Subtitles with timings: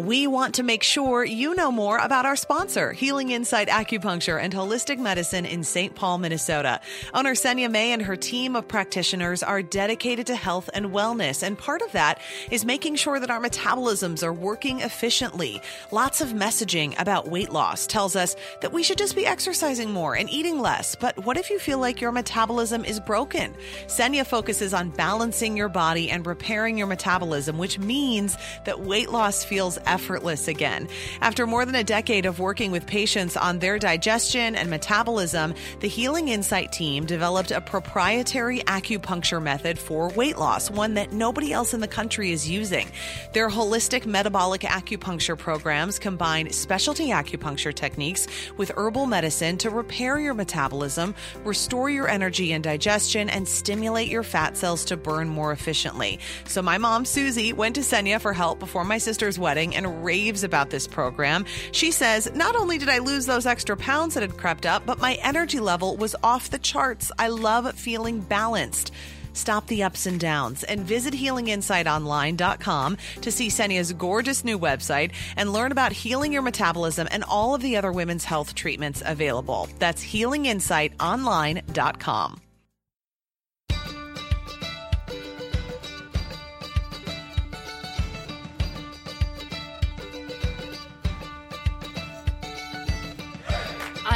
[0.00, 4.50] We want to make sure you know more about our sponsor, Healing Insight Acupuncture and
[4.50, 5.94] Holistic Medicine in St.
[5.94, 6.80] Paul, Minnesota.
[7.12, 11.58] Owner Senya May and her team of practitioners are dedicated to health and wellness, and
[11.58, 12.18] part of that
[12.50, 15.60] is making sure that our metabolisms are working efficiently.
[15.90, 20.14] Lots of messaging about weight loss tells us that we should just be exercising more
[20.14, 20.94] and eating less.
[20.94, 23.54] But what if you feel like your metabolism is broken?
[23.86, 29.44] Senya focuses on balancing your body and repairing your metabolism, which means that weight loss
[29.44, 30.88] feels effortless again.
[31.20, 35.88] After more than a decade of working with patients on their digestion and metabolism, the
[35.88, 41.74] Healing Insight team developed a proprietary acupuncture method for weight loss, one that nobody else
[41.74, 42.88] in the country is using.
[43.32, 50.34] Their holistic metabolic acupuncture programs combine specialty acupuncture techniques with herbal medicine to repair your
[50.34, 51.14] metabolism,
[51.44, 56.18] restore your energy and digestion, and stimulate your fat cells to burn more efficiently.
[56.46, 60.44] So, my mom, Susie, went to Senya for help before my sister's wedding and raves
[60.44, 61.44] about this program.
[61.72, 65.00] She says, Not only did I lose those extra pounds that had crept up, but
[65.00, 67.10] my energy level was off the charts.
[67.18, 68.92] I love feeling balanced.
[69.32, 75.52] Stop the ups and downs and visit healinginsightonline.com to see Senya's gorgeous new website and
[75.52, 79.68] learn about healing your metabolism and all of the other women's health treatments available.
[79.78, 82.40] That's healinginsightonline.com.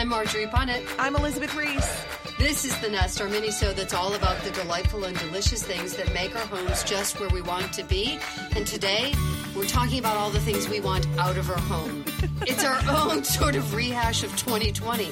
[0.05, 0.85] I'm Marjorie Punnett.
[0.99, 2.05] I'm Elizabeth Ries.
[2.37, 5.97] This is The Nest, our mini show that's all about the delightful and delicious things
[5.97, 8.19] that make our homes just where we want to be.
[8.55, 9.15] And today,
[9.57, 12.05] we're talking about all the things we want out of our home.
[12.47, 15.07] It's our own sort of rehash of 2020.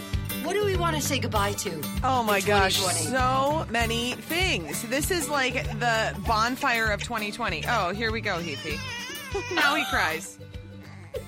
[0.44, 1.80] What do we want to say goodbye to?
[2.04, 4.82] Oh my gosh, so many things.
[4.82, 7.64] This is like the bonfire of 2020.
[7.66, 8.78] Oh, here we go, Heathy.
[9.54, 10.38] now he cries.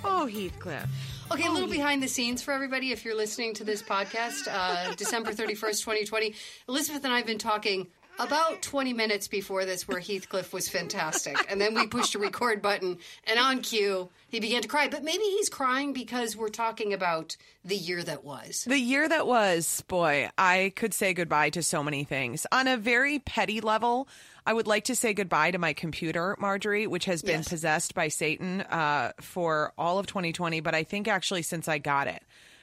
[0.05, 1.14] Oh, Heathcliff.
[1.33, 4.95] Okay, a little behind the scenes for everybody if you're listening to this podcast, uh,
[4.95, 6.35] December 31st, 2020.
[6.69, 7.87] Elizabeth and I have been talking
[8.19, 11.37] about 20 minutes before this where Heathcliff was fantastic.
[11.51, 14.89] And then we pushed a record button, and on cue, he began to cry.
[14.89, 18.65] But maybe he's crying because we're talking about the year that was.
[18.69, 22.47] The year that was, boy, I could say goodbye to so many things.
[22.53, 24.09] On a very petty level,
[24.47, 27.49] I would like to say goodbye to my computer, Marjorie, which has been Yes.
[27.49, 32.07] possessed by Satan uh, for all of 2020, but I think actually since I got
[32.07, 32.23] it.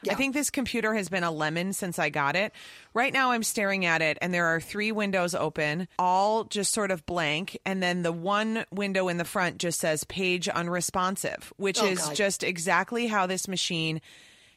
[0.10, 2.54] I think this computer has been a lemon since I got it.
[2.94, 6.90] Right now, I'm staring at it, and there are three windows open, all just sort
[6.92, 7.58] of blank.
[7.66, 12.00] And then the one window in the front just says page unresponsive, which Oh, is
[12.00, 12.16] God.
[12.16, 14.02] just exactly how this machine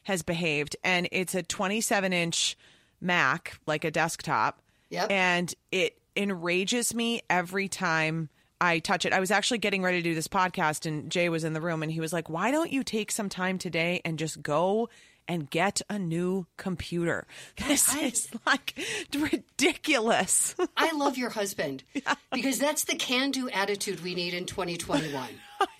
[0.03, 0.75] has behaved.
[0.83, 2.57] And it's a 27 inch
[3.01, 4.61] Mac, like a desktop.
[4.89, 5.11] Yep.
[5.11, 8.29] And it enrages me every time
[8.61, 9.13] I touch it.
[9.13, 11.83] I was actually getting ready to do this podcast, and Jay was in the room,
[11.83, 14.89] and he was like, Why don't you take some time today and just go
[15.27, 17.25] and get a new computer?
[17.67, 18.73] This I- is like
[19.17, 20.55] ridiculous.
[20.77, 21.83] I love your husband
[22.31, 25.27] because that's the can do attitude we need in 2021.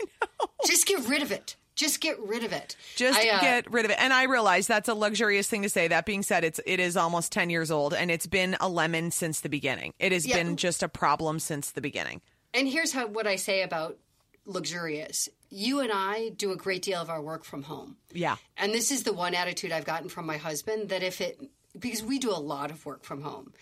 [0.66, 1.56] Just get rid of it.
[1.75, 2.78] Just get rid of it.
[2.95, 3.97] just I, uh, get rid of it.
[4.00, 5.89] And I realize that's a luxurious thing to say.
[5.89, 9.12] That being said, it's it is almost 10 years old and it's been a lemon
[9.12, 9.94] since the beginning.
[10.00, 10.38] It has Yeah.
[10.38, 12.22] been just a problem since the beginning.
[12.53, 13.97] And here's how what I say about
[14.45, 15.27] luxurious.
[15.50, 17.97] You and I do a great deal of our work from home.
[18.11, 18.35] Yeah.
[18.57, 21.39] And this is the one attitude I've gotten from my husband that if it
[21.78, 23.53] because we do a lot of work from home,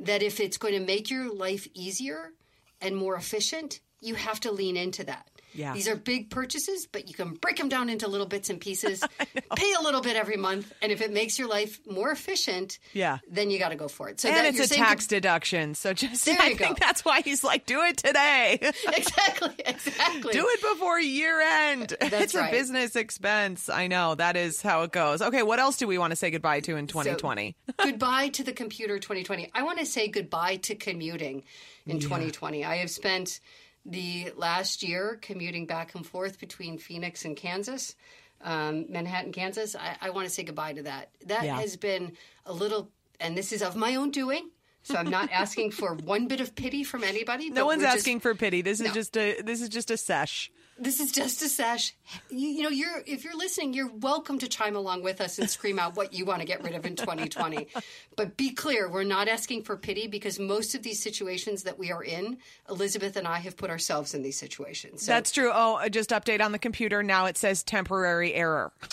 [0.00, 2.32] that if it's going to make your life easier
[2.80, 5.28] and more efficient, you have to lean into that.
[5.56, 5.72] Yeah.
[5.72, 9.02] These are big purchases, but you can break them down into little bits and pieces.
[9.56, 13.18] Pay a little bit every month, and if it makes your life more efficient, Yeah.
[13.30, 14.20] then you got to go for it.
[14.20, 15.74] So and that it's a tax deduction.
[15.74, 16.86] So just There I you think go.
[16.86, 18.58] that's why he's like, do it today.
[18.96, 20.32] exactly, exactly.
[20.32, 21.94] do it before year end.
[22.00, 22.48] That's it's right.
[22.48, 23.68] a business expense.
[23.68, 24.14] I know.
[24.14, 25.22] That is how it goes.
[25.22, 27.56] Okay, what else do we want to say goodbye to in 2020?
[27.78, 29.50] goodbye to the computer 2020.
[29.54, 31.44] I want to say goodbye to commuting
[31.86, 32.64] in 2020.
[32.64, 33.40] I have spent
[33.88, 37.94] the last year commuting back and forth between Phoenix and Kansas,
[38.42, 39.76] um, Manhattan, Kansas.
[39.76, 41.10] I, I want to say goodbye to that.
[41.26, 41.60] That Yeah.
[41.60, 42.12] has been
[42.44, 42.90] a little,
[43.20, 44.50] and this is of my own doing.
[44.82, 47.50] So I'm not asking for one bit of pity from anybody.
[47.50, 48.62] no one's just- asking for pity.
[48.62, 48.92] This is No.
[48.94, 50.50] just a this is just a sesh.
[50.78, 51.94] This is just a sesh.
[52.30, 55.48] You, you know, you're if you're listening, you're welcome to chime along with us and
[55.48, 57.68] scream out what you want to get rid of in 2020.
[58.16, 61.92] but be clear, we're not asking for pity because most of these situations that we
[61.92, 62.38] are in,
[62.68, 65.04] Elizabeth and I have put ourselves in these situations.
[65.04, 65.50] So That's true.
[65.52, 67.02] Oh, uh, just update on the computer.
[67.02, 68.72] Now it says temporary error.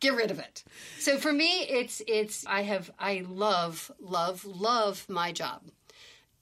[0.00, 0.64] get rid of it.
[0.98, 5.62] So for me, it's it's I have I love love love my job.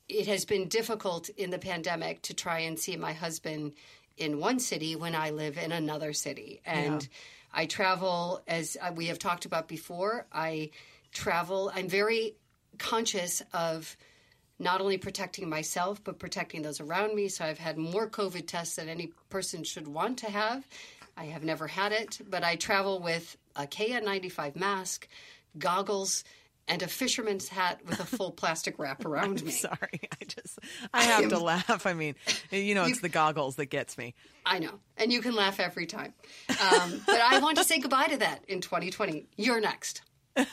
[0.09, 3.73] It has been difficult in the pandemic to try and see my husband
[4.17, 6.61] in one city when I live in another city.
[6.65, 7.09] And yeah.
[7.53, 10.71] I travel, as uh, we have talked about before, I
[11.13, 12.35] travel, I'm very
[12.79, 13.97] conscious of
[14.59, 17.29] not only protecting myself, but protecting those around me.
[17.29, 20.67] So I've had more COVID tests than any person should want to have.
[21.17, 25.09] I have never had it, but I travel with a KN95 mask,
[25.59, 26.25] goggles,
[26.69, 29.53] and a fisherman's hat with a full plastic wrap around I'm me.
[29.53, 30.59] Sorry, I just
[30.93, 31.87] I have to laugh.
[31.87, 32.15] I mean,
[32.51, 34.15] you know, it's you, the goggles that gets me.
[34.47, 36.15] I know, and you can laugh every time.
[36.49, 39.27] Um, but I want to say goodbye to that in 2020.
[39.37, 40.03] You're next.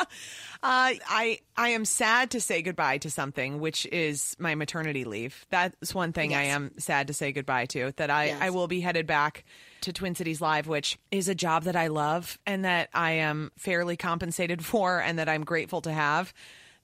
[0.62, 5.46] Uh, I I am sad to say goodbye to something, which is my maternity leave.
[5.50, 6.40] That's one thing yes.
[6.40, 7.92] I am sad to say goodbye to.
[7.96, 8.38] That I yes.
[8.40, 9.44] I will be headed back
[9.82, 13.52] to Twin Cities Live, which is a job that I love and that I am
[13.56, 16.32] fairly compensated for, and that I'm grateful to have.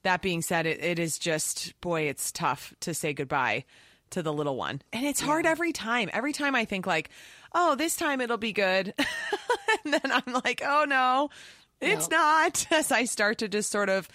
[0.03, 3.65] That being said, it, it is just boy, it's tough to say goodbye
[4.11, 5.51] to the little one, and it's hard yeah.
[5.51, 6.11] every time.
[6.13, 7.09] Every time I think like,
[7.53, 8.93] oh, this time it'll be good,
[9.83, 11.31] and then I'm like, oh no
[11.83, 12.67] it's not.
[12.71, 14.07] As I start to just sort of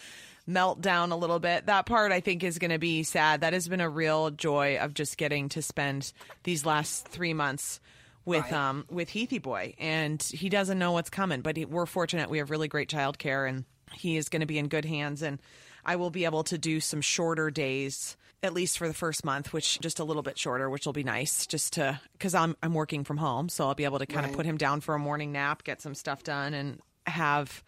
[0.49, 1.67] melt down a little bit.
[1.67, 3.43] That part I think is going to be sad.
[3.43, 6.13] That has been a real joy of just getting to spend
[6.43, 7.81] these last three months
[8.25, 8.53] with right.
[8.53, 11.43] um with Heathy boy, and he doesn't know what's coming.
[11.43, 14.59] But he, we're fortunate; we have really great childcare, and he is going to be
[14.59, 15.23] in good hands.
[15.23, 15.39] And
[15.85, 18.17] I will be able to do some shorter days.
[18.41, 21.03] At least for the first month, which just a little bit shorter, which will be
[21.03, 24.25] nice, just to because I'm I'm working from home, so I'll be able to kind
[24.25, 24.31] right.
[24.31, 26.79] of put him down for a morning nap, get some stuff done, and
[27.09, 27.63] have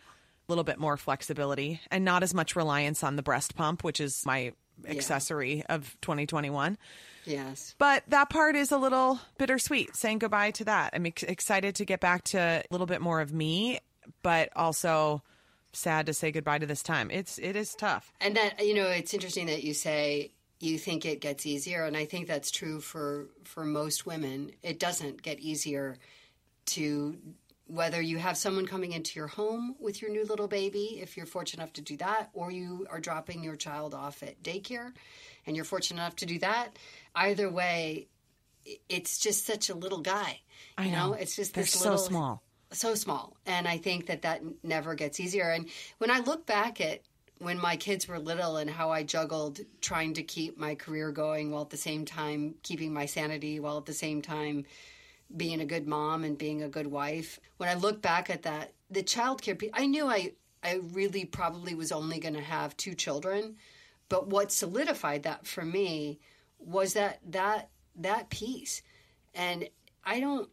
[0.48, 4.00] a little bit more flexibility and not as much reliance on the breast pump, which
[4.00, 4.52] is my
[4.86, 5.64] accessory yeah.
[5.68, 6.78] of 2021.
[7.24, 7.74] Yes.
[7.78, 10.90] But that part is a little bittersweet, saying goodbye to that.
[10.94, 13.78] I'm ex- excited to get back to a little bit more of me,
[14.22, 15.22] but also
[15.72, 17.10] sad to say goodbye to this time.
[17.10, 18.12] It's it is tough.
[18.20, 21.96] And that you know, it's interesting that you say you think it gets easier and
[21.96, 24.52] I think that's true for for most women.
[24.62, 25.96] It doesn't get easier
[26.66, 27.16] to
[27.70, 31.24] whether you have someone coming into your home with your new little baby, if you're
[31.24, 34.92] fortunate enough to do that, or you are dropping your child off at daycare
[35.46, 36.76] and you're fortunate enough to do that,
[37.14, 38.08] either way,
[38.88, 40.40] it's just such a little guy.
[40.76, 41.10] I you know.
[41.10, 44.94] know, it's just They're this so small, so small, and I think that that never
[44.96, 45.50] gets easier.
[45.50, 45.68] And
[45.98, 47.02] when I look back at
[47.38, 51.50] when my kids were little and how I juggled trying to keep my career going
[51.50, 54.66] while at the same time keeping my sanity, while at the same time
[55.36, 57.38] being a good mom and being a good wife.
[57.56, 60.32] When I look back at that, the childcare, I knew I,
[60.62, 63.56] I really probably was only going to have two children,
[64.08, 66.18] but what solidified that for me
[66.58, 68.82] was that that that piece,
[69.34, 69.68] and
[70.04, 70.48] I don't,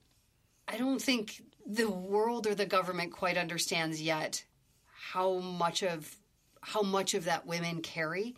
[0.67, 4.43] I don't think the world or the government quite understands yet
[4.85, 6.15] how much of
[6.61, 8.35] how much of that women carry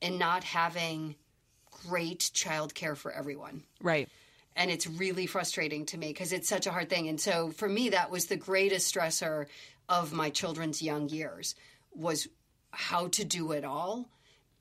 [0.00, 1.16] in not having
[1.70, 3.62] great childcare for everyone.
[3.82, 4.08] Right
[4.60, 7.08] and it's really frustrating to me because it's such a hard thing.
[7.08, 9.46] And so for me, that was the greatest stressor
[9.88, 11.54] of my children's young years
[11.94, 12.28] was
[12.70, 14.10] how to do it all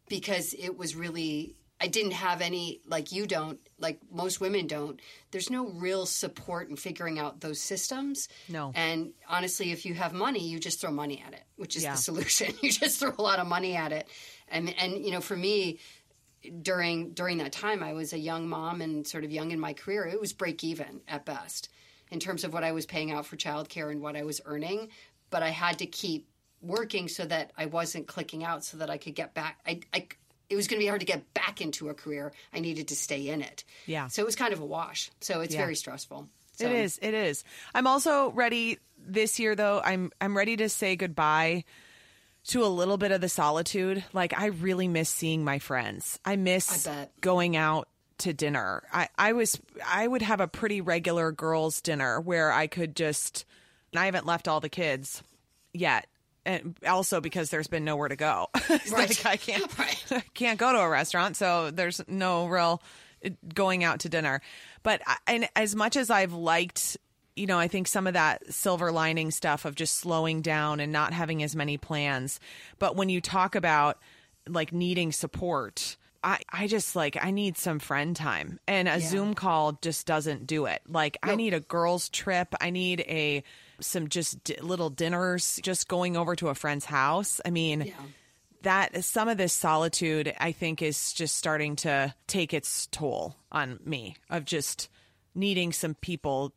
[0.07, 5.01] because it was really I didn't have any like you don't like most women don't.
[5.31, 8.29] There's no real support in figuring out those systems.
[8.47, 8.71] No.
[8.75, 11.91] And honestly, if you have money, you just throw money at it, which is yeah.
[11.91, 12.53] the solution.
[12.61, 14.07] you just throw a lot of money at it.
[14.47, 15.79] And and you know, for me,
[16.61, 19.73] during during that time I was a young mom and sort of young in my
[19.73, 21.69] career it was break even at best
[22.11, 24.89] in terms of what I was paying out for childcare and what I was earning.
[25.29, 26.27] But I had to keep
[26.61, 30.07] working so that I wasn't clicking out so that I could get back I, I
[30.49, 32.31] it was going to be hard to get back into a career.
[32.51, 33.63] I needed to stay in it.
[33.85, 34.07] Yeah.
[34.07, 35.11] So it was kind of a wash.
[35.21, 35.61] So it's yeah.
[35.61, 36.27] very stressful.
[36.53, 36.65] So.
[36.65, 36.99] it is.
[37.01, 37.43] It is.
[37.73, 39.79] I'm also ready this year though.
[39.83, 41.65] I'm I'm ready to say goodbye
[42.47, 44.03] to a little bit of the solitude.
[44.13, 46.19] Like I really miss seeing my friends.
[46.25, 47.87] I miss I going out
[48.19, 48.83] to dinner.
[48.91, 53.45] I, I was I would have a pretty regular girls' dinner where I could just
[53.91, 55.23] and I haven't left all the kids
[55.73, 56.07] yet.
[56.45, 58.47] And also because there's been nowhere to go.
[58.69, 58.91] right.
[58.91, 60.03] like I can't right.
[60.11, 62.81] I can't go to a restaurant, so there's no real
[63.23, 64.41] uh, going out to dinner.
[64.81, 66.97] But and as much as I've liked
[67.39, 70.91] you know, I think some of that silver lining stuff of just slowing down and
[70.91, 72.39] not having as many plans.
[72.77, 73.97] But when you talk about
[74.47, 78.99] like needing support, I, I just like I need some friend time and a yeah.
[78.99, 80.81] Zoom call just doesn't do it.
[80.87, 81.31] Like nope.
[81.31, 82.53] I need a girls trip.
[82.59, 83.43] I need a
[83.79, 87.39] some just d- little dinners, just going over to a friend's house.
[87.45, 87.93] I mean, yeah.
[88.63, 93.79] that some of this solitude I think is just starting to take its toll on
[93.85, 94.89] me of just
[95.33, 96.53] needing some people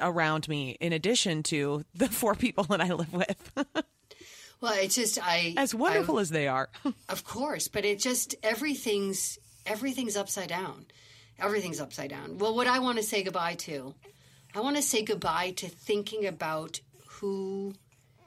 [0.00, 3.52] around me in addition to the four people that I live with.
[4.60, 6.68] Well, it's just I As wonderful as they are.
[7.08, 10.86] Of course, but it just everything's everything's upside down.
[11.38, 12.36] Everything's upside down.
[12.36, 13.94] Well, what I want to say goodbye to,
[14.54, 17.72] I want to say goodbye to thinking about who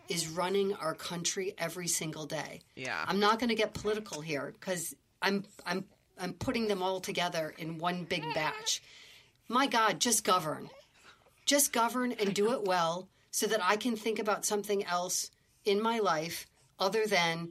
[0.10, 2.62] is running our country every single day.
[2.76, 3.06] Yeah.
[3.08, 5.86] I'm not going to get political here cuz I'm I'm
[6.20, 8.82] I'm putting them all together in one big batch.
[9.48, 10.70] My god, just govern.
[11.46, 15.32] Just govern and do it well so that I can think about something else
[15.66, 16.46] in my life
[16.80, 17.50] other than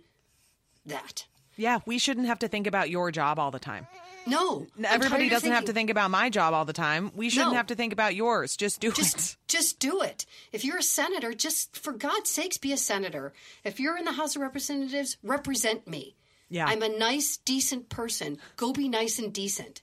[0.86, 1.26] that.
[1.56, 3.86] yeah, we shouldn't have to think about your job all the time.
[4.24, 7.10] No, Everybody doesn't have to think about my job all the time.
[7.16, 7.56] We shouldn't No.
[7.56, 8.56] have to think about yours.
[8.56, 9.36] Just do Just, it.
[9.48, 10.26] just do it.
[10.52, 13.32] If you're a senator, just for God's sakes, be a senator.
[13.64, 16.14] If you're in the House of Representatives, represent me.
[16.48, 16.66] Yeah.
[16.66, 18.38] I'm a nice, decent person.
[18.56, 19.82] Go be nice and decent.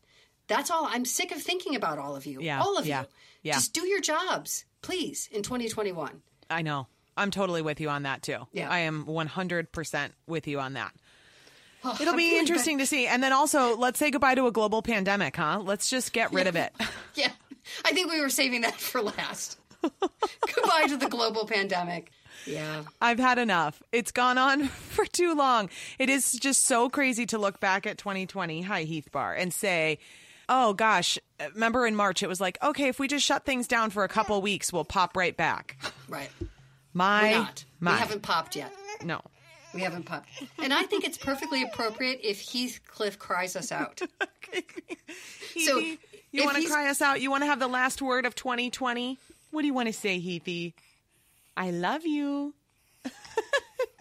[0.50, 0.86] That's all.
[0.90, 2.42] I'm sick of thinking about all of you.
[2.42, 3.08] Yeah, all of yeah, you.
[3.44, 3.54] yeah.
[3.54, 6.22] Just do your jobs, please, in 2021.
[6.50, 6.88] I know.
[7.16, 8.48] I'm totally with you on that too.
[8.52, 8.70] Yeah.
[8.70, 10.92] I am 100% with you on that.
[11.84, 13.08] Oh, It'll I'm be interesting to see.
[13.08, 15.62] And then also, let's say goodbye to a global pandemic, huh?
[15.64, 16.74] Let's just get rid of it.
[17.16, 17.32] Yeah,
[17.84, 19.60] I think we were saving that for last.
[19.82, 22.12] Goodbye to the global pandemic.
[22.46, 22.84] Yeah.
[23.02, 23.84] I've had enough.
[23.92, 25.70] It's gone on for too long.
[25.98, 30.00] It is just so crazy to look back at 2020, hi Heath Bar, and say,
[30.50, 31.18] oh gosh,
[31.54, 34.10] remember in March it was like, okay, if we just shut things down for a
[34.10, 35.78] couple weeks, we'll pop right back.
[36.10, 36.30] Right.
[36.94, 37.66] My, We're not.
[37.80, 37.94] my.
[37.94, 38.74] We haven't popped yet.
[39.04, 39.22] no.
[39.74, 40.28] We haven't popped.
[40.58, 44.02] And I think it's perfectly appropriate if Heathcliff cries us out.
[45.58, 45.80] So,
[46.32, 47.22] you want to cry us out?
[47.22, 49.18] You want to have the last word of 2020?
[49.52, 50.74] What do you want to say, Heathy?
[51.58, 52.54] I love you.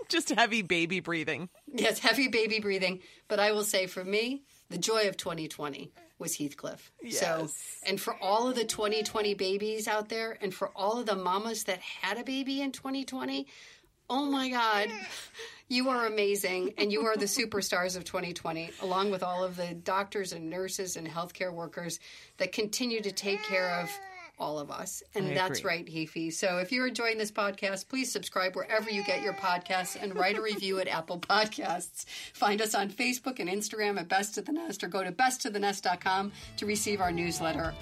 [0.09, 1.49] Just heavy baby breathing.
[1.73, 3.01] Yes, heavy baby breathing.
[3.29, 6.91] But I will say for me, the joy of 2020 was Heathcliff.
[7.11, 7.81] So, Yes.
[7.87, 11.65] and for all of the 2020 babies out there, and for all of the mamas
[11.65, 13.47] that had a baby in 2020,
[14.11, 14.89] oh my God,
[15.69, 16.75] you are amazing.
[16.79, 20.97] And you are the superstars of 2020, along with all of the doctors and nurses
[20.97, 22.01] and healthcare workers
[22.39, 23.91] that continue to take care of
[24.39, 25.03] all of us.
[25.15, 25.71] And I that's agree.
[25.71, 26.33] right, Heafy.
[26.33, 30.39] So if you're enjoying this podcast, please subscribe wherever you get your podcasts and write
[30.39, 32.07] a review at Apple Podcasts.
[32.35, 36.33] Find us on Facebook and Instagram at Best of the Nest or go to bestofthenest.com
[36.57, 37.75] to receive our newsletter.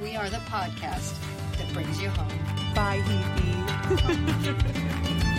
[0.00, 1.14] We are the podcast
[1.58, 2.28] that brings you home.
[2.74, 4.42] Bye, Heathy.